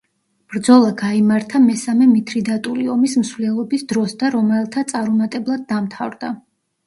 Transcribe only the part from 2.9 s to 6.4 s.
ომის მსვლელობის დროს და რომაელთა წარუმატებლად დამთავრდა.